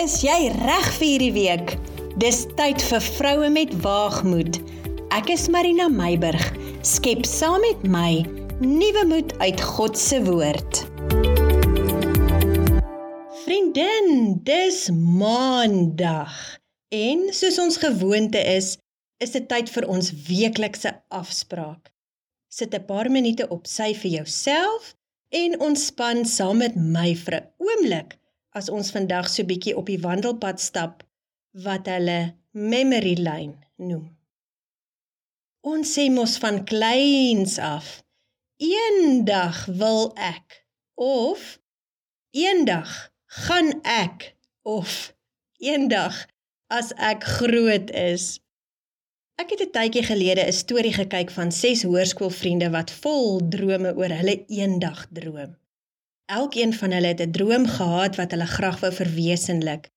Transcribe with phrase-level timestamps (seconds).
[0.00, 1.72] Is jy reg vir hierdie week?
[2.22, 4.56] Dis tyd vir vroue met waagmoed.
[5.12, 6.40] Ek is Marina Meiburg.
[6.88, 8.22] Skep saam met my
[8.62, 10.80] nuwe moed uit God se woord.
[13.42, 16.32] Vriendin, dis Maandag.
[16.96, 18.78] En soos ons gewoonte is,
[19.20, 21.92] is dit tyd vir ons weeklikse afspraak.
[22.48, 24.94] Sit 'n paar minute op sy vir jouself
[25.28, 28.16] en ontspan saam met my vir 'n oomblik
[28.56, 31.04] as ons vandag so bietjie op die wandelpad stap
[31.66, 34.08] wat hulle memory lane noem.
[35.66, 38.00] Ons sê mos van kleins af,
[38.56, 40.64] eendag wil ek
[40.96, 41.58] of
[42.32, 42.90] eendag
[43.46, 44.32] gaan ek
[44.66, 45.12] of
[45.60, 46.16] eendag
[46.72, 48.40] as ek groot is.
[49.40, 54.12] Ek het 'n tydjie gelede 'n storie gekyk van ses hoërskoolvriende wat vol drome oor
[54.20, 55.56] hulle eendag droom.
[56.30, 59.88] Elkeen van hulle het 'n droom gehad wat hulle graag wou verwesenlik.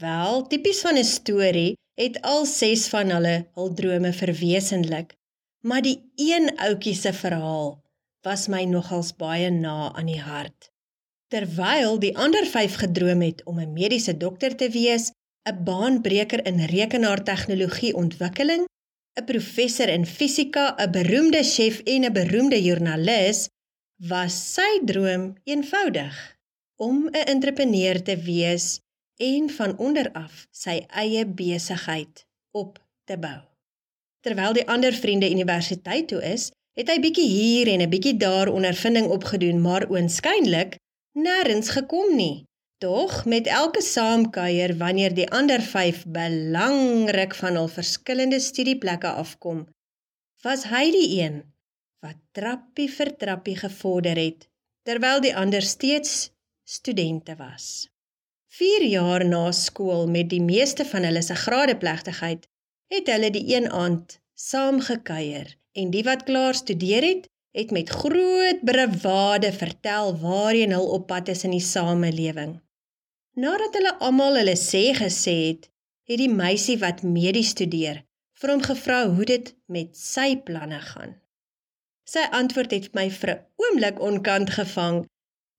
[0.00, 5.14] Wel, tipies van 'n storie het al ses van hulle hul drome verwesenlik,
[5.60, 7.82] maar die een ouetjie se verhaal
[8.26, 10.70] was my nogals baie na aan die hart.
[11.28, 15.10] Terwyl die ander 5 gedroom het om 'n mediese dokter te wees,
[15.48, 18.64] 'n baanbreker in rekenaartegnologie ontwikkeling,
[19.20, 23.48] 'n professor in fisika, 'n beroemde chef en 'n beroemde joernalis,
[23.96, 26.14] was sy droom eenvoudig
[26.76, 28.80] om 'n entrepreneur te wees
[29.16, 33.40] en van onder af sy eie besigheid op te bou.
[34.20, 38.48] Terwyl die ander vriende universiteit toe is, het hy bietjie hier en 'n bietjie daar
[38.48, 40.76] ondervinding opgedoen, maar oënskynlik
[41.12, 42.44] nêrens gekom nie.
[42.78, 49.66] Tog met elke saamkuier wanneer die ander 5 belangrik van hul verskillende studieplekke afkom,
[50.42, 51.53] was hy die een
[52.04, 54.48] wat trappie vir trappie gevorder het
[54.84, 56.30] terwyl die ander steeds
[56.76, 57.88] studente was.
[58.58, 62.44] 4 jaar na skool met die meeste van hulle se gradeplegtigheid
[62.94, 67.90] het hulle die een aand saam gekuier en die wat klaar studeer het het met
[68.02, 72.56] groot bravade vertel waarheen hulle op pad is in die samelewing.
[73.34, 75.68] Nadat hulle almal hulle sê gesê het,
[76.10, 78.02] het die meisie wat medie studeer
[78.40, 81.14] vir hom gevra hoe dit met sy planne gaan.
[82.04, 84.98] Sy antwoord het my vir 'n oomblik onkant gevang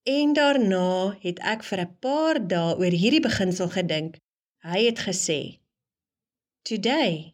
[0.06, 4.18] en daarna het ek vir 'n paar dae oor hierdie beginsel gedink.
[4.62, 5.60] Hy het gesê:
[6.64, 7.34] "Today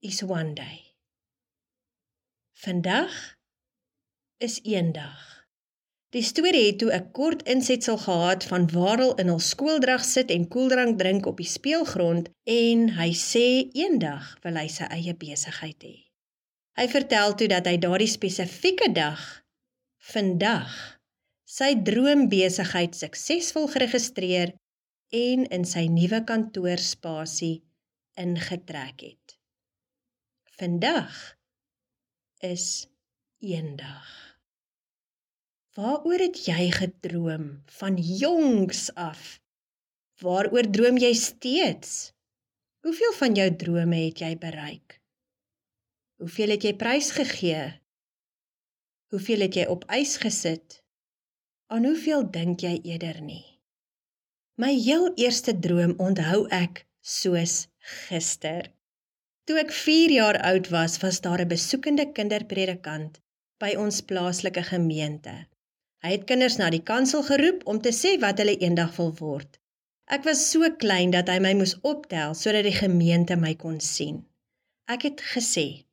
[0.00, 0.78] is one day."
[2.54, 3.36] Vandag
[4.38, 5.46] is eendag.
[6.10, 10.48] Die storie het toe 'n kort insetsel gehad van Warel in hul skooldrag sit en
[10.48, 16.09] koeldrank drink op die speelgrond en hy sê eendag wil hy sy eie besigheid hê.
[16.80, 19.20] Hy vertel toe dat hy daardie spesifieke dag
[20.10, 20.70] vandag
[21.44, 24.54] sy droombesigheid suksesvol geregistreer
[25.12, 27.58] en in sy nuwe kantoorspasie
[28.22, 29.34] ingetrek het.
[30.56, 31.18] Vandag
[32.48, 32.88] is
[33.44, 34.08] eendag.
[35.76, 39.36] Waaroor het jy gedroom van jongs af?
[40.24, 42.14] Waaroor droom jy steeds?
[42.88, 44.99] Hoeveel van jou drome het jy bereik?
[46.20, 47.60] Hoeveel het jy prys gegee?
[49.08, 50.82] Hoeveel het jy op ys gesit?
[51.72, 53.46] Aan hoeveel dink jy eerder nie?
[54.60, 57.70] My heel eerste droom onthou ek soos
[58.10, 58.68] gister.
[59.48, 63.22] Toe ek 4 jaar oud was, was daar 'n besoekende kinderpredikant
[63.56, 65.48] by ons plaaslike gemeente.
[66.04, 69.56] Hy het kinders na die kansel geroep om te sê wat hulle eendag wil word.
[70.04, 74.26] Ek was so klein dat hy my moes optel sodat die gemeente my kon sien.
[74.84, 75.88] Ek het gesê: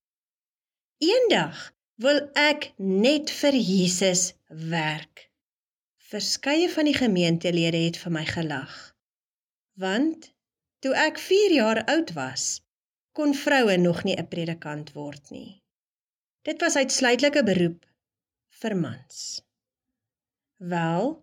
[0.98, 1.58] Eendag
[2.02, 5.28] wil ek net vir Jesus werk.
[6.10, 8.74] Verskeie van die gemeentelede het vir my gelag.
[9.78, 10.32] Want
[10.82, 12.46] toe ek 4 jaar oud was,
[13.14, 15.62] kon vroue nog nie 'n predikant word nie.
[16.50, 17.86] Dit was uitsluitlik 'n beroep
[18.62, 19.22] vir mans.
[20.58, 21.14] Wel,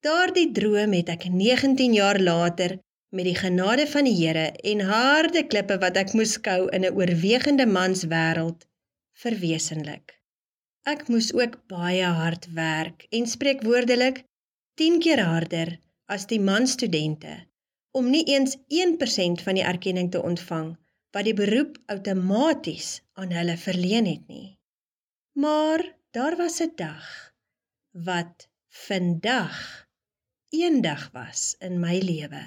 [0.00, 2.78] daardie droom het ek 19 jaar later
[3.14, 6.94] met die genade van die Here en harde klippe wat ek moes skou in 'n
[6.98, 8.66] oorwegende mans wêreld
[9.12, 10.18] verwesenlik.
[10.82, 14.24] Ek moes ook baie hard werk en spreek woordelik
[14.80, 15.76] 10 keer harder
[16.06, 17.34] as die man studente
[17.92, 20.72] om nie eens 1% van die erkenning te ontvang
[21.12, 24.56] wat die beroep outomaties aan hulle verleen het nie.
[25.36, 25.84] Maar
[26.16, 27.06] daar was 'n dag
[27.92, 29.86] wat vandag
[30.48, 32.44] eendag was in my lewe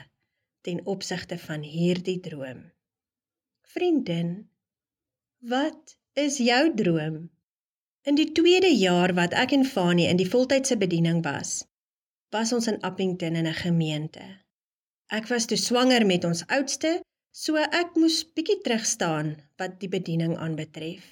[0.62, 2.72] ten opsigte van hierdie droom.
[3.62, 4.50] Vriendin,
[5.40, 7.16] wat is jou droom?
[8.08, 11.66] In die tweede jaar wat ek en Fanie in die voltydse bediening was,
[12.32, 14.24] was ons in Appington in 'n gemeente.
[15.12, 17.02] Ek was toe swanger met ons oudste,
[17.32, 21.04] so ek moes bietjie terug staan wat die bediening aanbetref.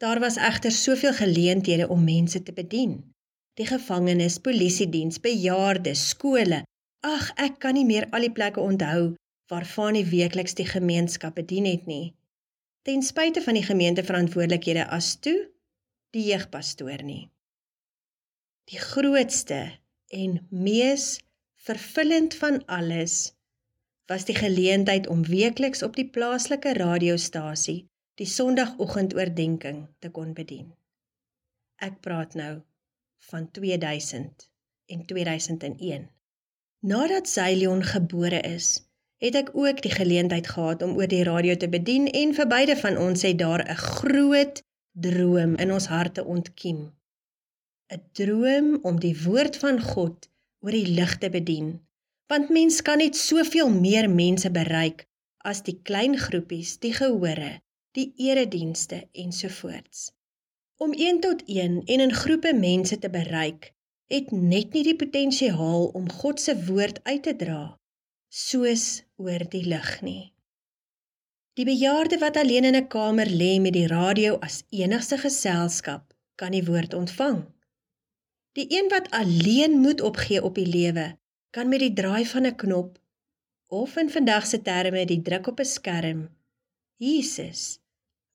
[0.00, 3.12] Daar was egter soveel geleenthede om mense te bedien.
[3.54, 6.64] Die gevangenes, polisiediens, bejaardes, skole.
[7.00, 9.14] Ag, ek kan nie meer al die plekke onthou
[9.52, 12.14] waarvan die weekliks die gemeenskap bedien het nie.
[12.84, 15.38] Ten spyte van die gemeenteverantwoordelikhede as toe
[16.12, 17.30] die jeugpastoor nie.
[18.68, 19.60] Die grootste
[20.12, 21.06] en mees
[21.64, 23.32] vervullend van alles
[24.12, 27.78] was die geleentheid om weekliks op die plaaslike radiostasie
[28.20, 30.68] die Sondagogendoordenkings te kon bedien.
[31.82, 32.60] Ek praat nou
[33.30, 34.48] van 2000
[34.92, 36.04] en 2001.
[36.84, 38.84] Nadat Zylion gebore is,
[39.24, 42.76] het ek ook die geleentheid gehad om oor die radio te bedien en vir beide
[42.76, 44.62] van ons het daar 'n groot
[44.92, 46.80] droom in ons harte ontkiem
[47.94, 50.28] 'n droom om die woord van God
[50.60, 51.80] oor die lig te bedien.
[52.26, 55.06] Want mens kan net soveel meer mense bereik
[55.38, 57.60] as die klein groepies, die gehore,
[57.92, 60.12] die eredienste ensovoorts.
[60.76, 63.72] Om 1 tot 1 en in groepe mense te bereik,
[64.06, 67.78] het net nie die potensiaal om God se woord uit te dra
[68.34, 70.32] soos oor die lig nie.
[71.54, 76.50] Die bejaarde wat alleen in 'n kamer lê met die radio as enigste geselskap, kan
[76.50, 77.44] die woord ontvang.
[78.52, 81.16] Die een wat alleen moet opgee op die lewe,
[81.50, 82.98] kan met die draai van 'n knop
[83.68, 86.28] of in vandag se terme die druk op 'n skerm
[86.96, 87.80] Jesus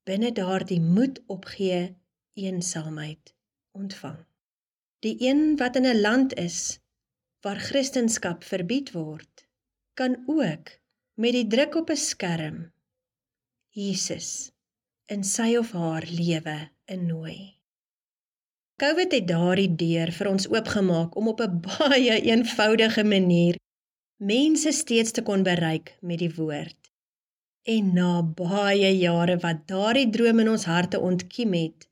[0.04, 1.96] binne daardie moet opgee
[2.34, 3.34] eensaamheid
[3.72, 4.18] ontvang.
[5.00, 6.80] Die een wat in 'n land is
[7.42, 9.39] waar kristendom verbied word,
[10.00, 10.70] kan ook
[11.20, 12.60] met die druk op 'n skerm
[13.80, 14.52] Jesus
[15.14, 17.60] in sy of haar lewe innooi.
[18.80, 23.60] COVID het daardie deur vir ons oopgemaak om op 'n baie eenvoudige manier
[24.16, 26.80] mense steeds te kon bereik met die woord.
[27.64, 31.90] En na baie jare wat daardie droom in ons harte ontkiem het,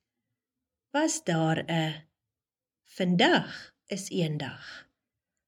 [0.91, 1.93] was daar 'n
[2.83, 4.86] vandag is eendag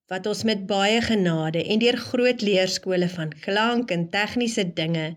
[0.10, 5.08] wat ons met baie genade en deur groot leerskole van klank en tegniese dinge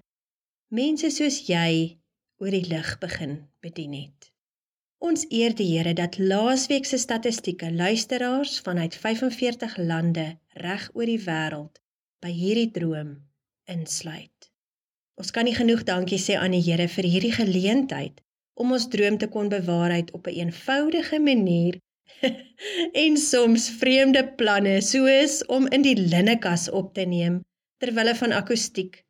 [0.68, 1.98] mense soos jy
[2.40, 3.34] oor die lig begin
[3.64, 4.28] bedien het.
[5.02, 10.26] Ons eer die Here dat laasweek se statistieke luisteraars vanuit 45 lande
[10.64, 11.80] reg oor die wêreld
[12.22, 13.16] by hierdie droom
[13.74, 14.50] insluit.
[15.18, 18.22] Ons kan nie genoeg dankie sê aan die Here vir hierdie geleentheid
[18.54, 21.80] om ons droom te kon bewaarheid op 'n eenvoudige manier
[23.04, 27.40] en soms vreemde planne soos om in die linnekas op te neem
[27.82, 29.02] terwyl van akoestiek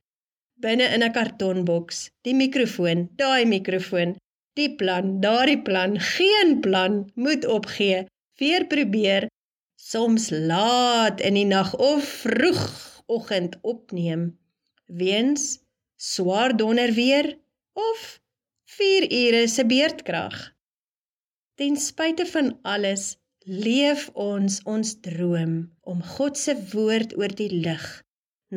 [0.63, 4.17] binne in 'n kartonboks, die mikrofoon, daai mikrofoon
[4.59, 8.05] Die plan, daardie plan, geen plan moet opgee.
[8.37, 9.29] Weer probeer
[9.81, 14.27] soms laat in die nag of vroegoggend opneem.
[14.87, 15.63] Weens
[15.97, 17.39] swaar donder weer
[17.73, 18.21] of
[18.77, 20.37] 4 ure se beerdkrag.
[21.63, 23.03] Ten spyte van alles
[23.65, 25.53] leef ons ons droom
[25.93, 27.85] om God se woord oor die lig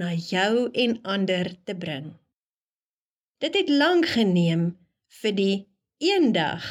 [0.02, 2.08] na jou en ander te bring.
[3.46, 4.64] Dit het lank geneem
[5.20, 5.58] vir die
[6.02, 6.66] eendag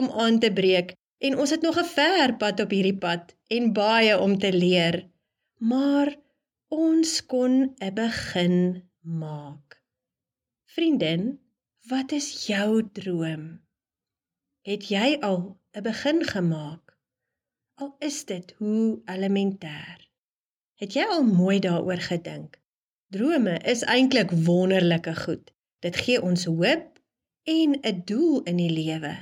[0.00, 0.92] om aan te breek
[1.26, 5.10] en ons het nog 'n ver pad op hierdie pad en baie om te leer.
[5.58, 6.14] Maar
[6.68, 8.56] ons kon 'n begin
[9.24, 9.82] maak.
[10.76, 11.26] Vriendin,
[11.90, 13.58] wat is jou droom?
[14.60, 16.96] Het jy al 'n begin gemaak?
[17.74, 20.08] Al is dit hoe elementêr.
[20.74, 22.60] Het jy al mooi daaroor gedink?
[23.08, 25.52] Drome is eintlik wonderlike goed.
[25.78, 27.00] Dit gee ons hoop
[27.42, 29.16] en 'n doel in die lewe.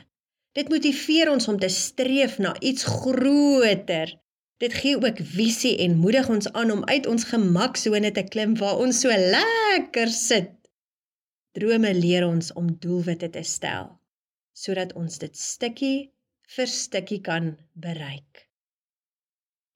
[0.53, 4.19] Dit motiveer ons om te streef na iets groter.
[4.57, 8.77] Dit gee ook visie en moedig ons aan om uit ons gemaksone te klim waar
[8.77, 10.51] ons so lekker sit.
[11.53, 13.98] Drome leer ons om doelwitte te stel
[14.59, 16.11] sodat ons dit stukkie
[16.57, 17.53] vir stukkie kan
[17.87, 18.49] bereik.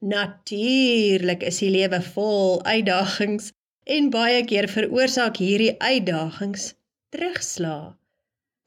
[0.03, 3.53] Natuurlik is die lewe vol uitdagings
[3.97, 6.73] en baie keer veroorsaak hierdie uitdagings
[7.15, 7.93] terugslag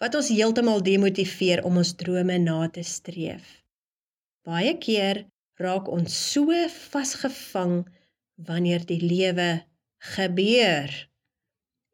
[0.04, 3.46] wat ons heeltemal demotiveer om ons drome na te streef.
[4.48, 5.24] Baie keer
[5.60, 7.78] raak ons so vasgevang
[8.48, 9.50] wanneer die lewe
[10.16, 10.92] gebeur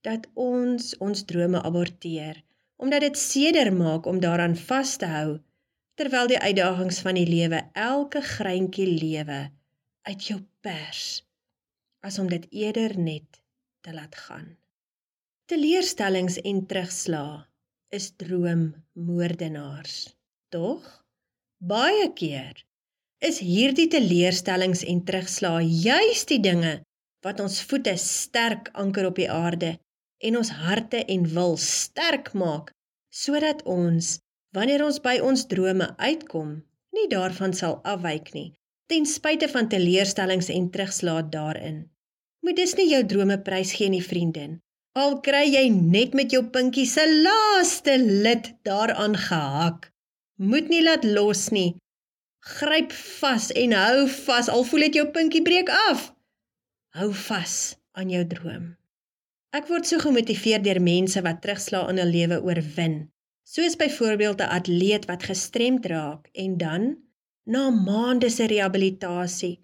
[0.05, 2.41] dat ons ons drome aborteer
[2.81, 5.39] omdat dit seder maak om daaraan vas te hou
[5.99, 9.41] terwyl die uitdagings van die lewe elke greintjie lewe
[10.09, 11.21] uit jou pers
[12.01, 13.41] as om dit eerder net
[13.85, 14.47] te laat gaan.
[15.51, 17.43] Teleurstellings en terugslae
[17.93, 20.15] is droommoordenaars.
[20.49, 20.87] Tog
[21.61, 22.63] baie keer
[23.21, 26.79] is hierdie teleurstellings en terugslae juis die dinge
[27.21, 29.75] wat ons voete sterk anker op die aarde
[30.29, 32.71] en ons harte en wil sterk maak
[33.23, 34.17] sodat ons
[34.55, 36.57] wanneer ons by ons drome uitkom
[36.95, 38.49] nie daarvan sal afwyk nie
[38.91, 41.77] ten spyte van teleurstellings en terugslae daarin.
[42.43, 44.57] Moet dis nie jou drome prys gee nie vriendin.
[44.99, 49.87] Al kry jy net met jou pinkie se laaste lid daaraan gehak.
[50.51, 51.77] Moet nie laat los nie.
[52.57, 56.09] Gryp vas en hou vas al voel dit jou pinkie breek af.
[56.99, 57.57] Hou vas
[57.95, 58.73] aan jou droom.
[59.51, 62.93] Ek word so gemotiveer deur mense wat terugslaa in 'n lewe oorwin.
[63.53, 66.83] Soos byvoorbeeld 'n atleet wat gestremd raak en dan
[67.43, 69.55] na maande se rehabilitasie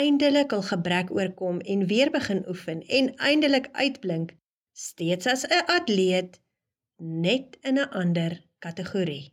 [0.00, 4.36] eindelik al gebrek oorkom en weer begin oefen en eindelik uitblink
[4.72, 6.40] steeds as 'n atleet
[6.96, 9.32] net in 'n ander kategorie.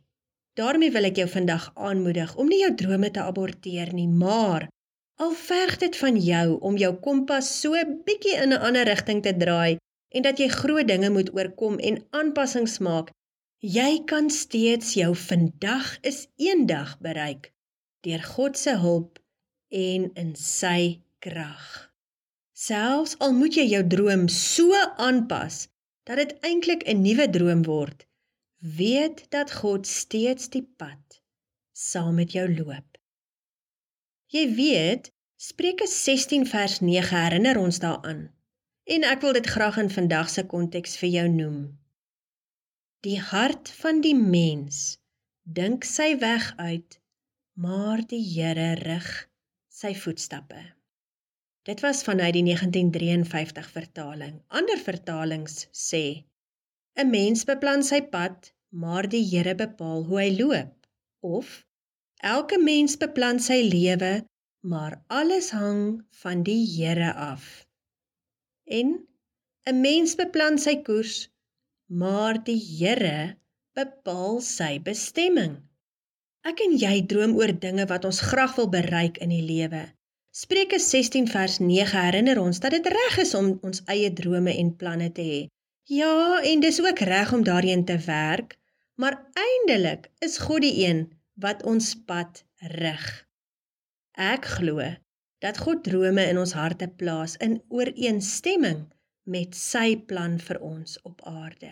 [0.54, 4.68] daarmee wil ek jou vandag aanmoedig om nie jou drome te aborteer nie, maar
[5.20, 7.72] Al verg dit van jou om jou kompas so
[8.06, 9.76] bietjie in 'n ander rigting te draai
[10.10, 13.12] en dat jy groot dinge moet oorkom en aanpassings maak,
[13.60, 17.52] jy kan steeds jou vandag is eendag bereik
[18.06, 19.18] deur God se hulp
[19.68, 21.66] en in sy krag.
[22.56, 25.66] Selfs al moet jy jou droom so aanpas
[26.08, 28.06] dat dit eintlik 'n nuwe droom word,
[28.58, 31.20] weet dat God steeds die pad
[31.72, 32.98] saam met jou loop.
[34.26, 38.28] Jy weet, Spreuke 16 vers 9 herinner ons daaraan.
[38.90, 41.60] En ek wil dit graag in vandag se konteks vir jou noem.
[43.06, 44.98] Die hart van die mens
[45.58, 46.98] dink sy weg uit,
[47.54, 49.08] maar die Here rig
[49.80, 50.64] sy voetstappe.
[51.70, 54.42] Dit was vanuit die 1953 vertaling.
[54.48, 56.04] Ander vertalings sê:
[56.98, 60.74] 'n Mens beplan sy pad, maar die Here bepaal hoe hy loop.
[61.20, 61.64] Of
[62.20, 64.26] Elke mens beplan sy lewe,
[64.60, 67.69] maar alles hang van die Here af.
[68.78, 68.88] En
[69.70, 71.14] 'n mens beplan sy koers,
[72.00, 73.36] maar die Here
[73.74, 75.56] bepaal sy bestemming.
[76.46, 79.82] Ek en jy droom oor dinge wat ons graag wil bereik in die lewe.
[80.42, 84.70] Spreuke 16 vers 9 herinner ons dat dit reg is om ons eie drome en
[84.82, 85.40] planne te hê.
[85.90, 88.54] Ja, en dis ook reg om daarin te werk,
[88.94, 92.44] maar eindelik is God die een wat ons pad
[92.78, 93.06] rig.
[94.14, 94.78] Ek glo
[95.44, 98.82] dat God drome in ons harte plaas in ooreenstemming
[99.24, 101.70] met sy plan vir ons op aarde.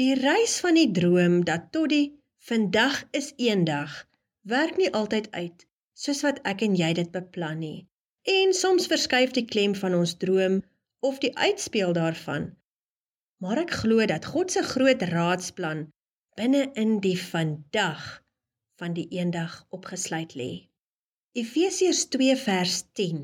[0.00, 2.06] Die reis van die droom dat tot die
[2.48, 4.02] vandag is eendag
[4.42, 7.86] werk nie altyd uit soos wat ek en jy dit beplan nie.
[8.26, 10.60] En soms verskuif die klem van ons droom
[11.06, 12.50] of die uitspeel daarvan.
[13.38, 15.86] Maar ek glo dat God se groot raadsplan
[16.38, 18.04] binne in die vandag
[18.80, 20.52] van die eendag opgesluit lê.
[21.34, 23.22] Efesiërs 2 vers 10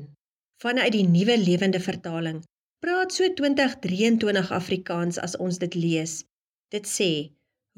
[0.59, 2.41] vanuit die nuwe lewende vertaling
[2.83, 6.15] praat so 2023 Afrikaans as ons dit lees.
[6.75, 7.31] Dit sê: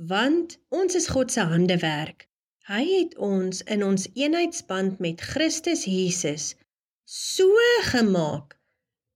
[0.09, 2.25] Want ons is God se handewerk.
[2.65, 6.55] Hy het ons in ons eenheidsband met Christus Jesus
[7.05, 8.55] so gemaak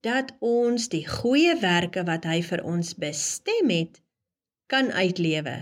[0.06, 3.98] dat ons die goeie werke wat hy vir ons bestem het
[4.70, 5.58] kan uitlewe.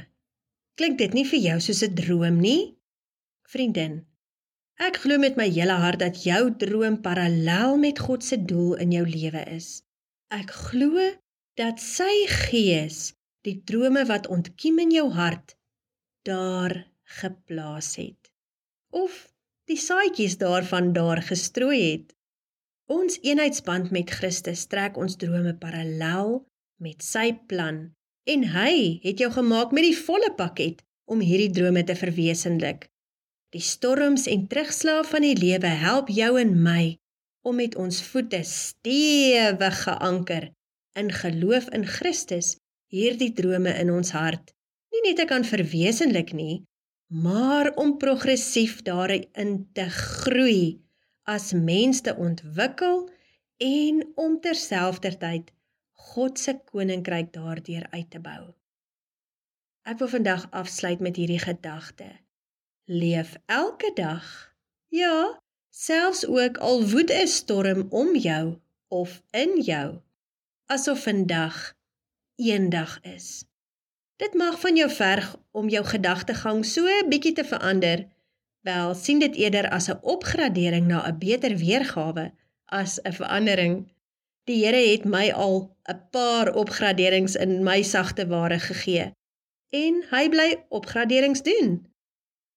[0.75, 2.75] Klink dit nie vir jou soos 'n droom nie?
[3.47, 4.03] Vriendin,
[4.81, 8.91] ek glo met my hele hart dat jou droom parallel met God se doel in
[8.91, 9.83] jou lewe is.
[10.33, 11.11] Ek glo
[11.55, 13.13] dat sy gees
[13.47, 15.55] die drome wat ontkiem in jou hart
[16.27, 16.81] daar
[17.21, 18.31] geplaas het
[18.95, 19.15] of
[19.69, 22.13] die saadjies daarvan daar gestrooi het.
[22.91, 26.37] Ons eenheidsband met Christus trek ons drome parallel
[26.81, 27.79] met sy plan
[28.29, 32.87] en hy het jou gemaak met die volle pakket om hierdie drome te verwesenlik.
[33.55, 36.97] Die storms en terugslae van die lewe help jou en my
[37.47, 40.49] om met ons voete stewig geanker
[40.99, 42.57] in geloof in Christus
[42.91, 44.51] hierdie drome in ons hart
[44.91, 46.65] nie net te kan verwesenlik nie,
[47.07, 50.81] maar om progressief daarin te groei
[51.23, 53.05] as mens te ontwikkel
[53.63, 55.51] en om terselfdertyd
[56.11, 58.51] God se koninkryk daardeur uit te bou.
[59.87, 62.11] Ek wil vandag afsluit met hierdie gedagte
[62.85, 64.55] leef elke dag.
[64.87, 69.99] Ja, selfs ook al woed 'n storm om jou of in jou,
[70.65, 71.73] asof vandag
[72.35, 73.45] eendag is.
[74.15, 78.07] Dit mag van jou verg om jou gedagtegang so 'n bietjie te verander.
[78.61, 82.31] Wel, sien dit eerder as 'n opgradering na 'n beter weergawe
[82.65, 83.91] as 'n verandering.
[84.43, 89.11] Die Here het my al 'n paar opgraderings in my sagte ware gegee
[89.69, 91.94] en hy bly opgraderings doen.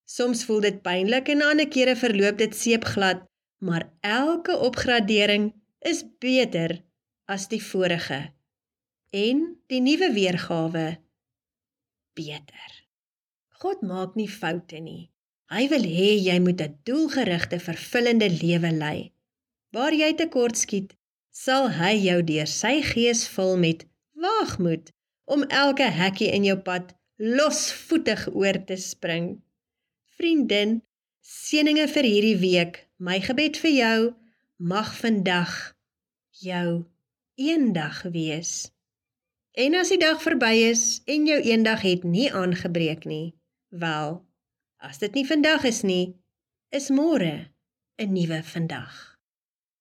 [0.08, 3.26] Soms voel dit pynlik en ander kere verloop dit seepglad,
[3.60, 5.50] maar elke opgradering
[5.84, 6.78] is beter
[7.28, 8.20] as die vorige
[9.12, 10.86] en die nuwe weergawe
[12.16, 12.70] beter.
[13.60, 15.10] God maak nie foute nie.
[15.48, 19.12] Hy wil hê jy moet 'n doelgerigte, vervullende lewe lei.
[19.72, 20.94] Waar jy tekortskiet,
[21.32, 24.92] sal hy jou deur sy gees vul met waagmoed
[25.24, 29.42] om elke hekkie in jou pad losvoetig oor te spring.
[30.18, 30.80] Vriendin,
[31.22, 32.78] seëninge vir hierdie week.
[32.98, 33.98] My gebed vir jou
[34.58, 35.52] mag vandag
[36.42, 36.70] jou
[37.38, 38.72] eendag wees.
[39.54, 43.36] En as die dag verby is en jou eendag het nie aangebreek nie,
[43.70, 44.18] wel,
[44.82, 46.16] as dit nie vandag is nie,
[46.74, 47.54] is môre
[48.02, 49.17] 'n nuwe vandag.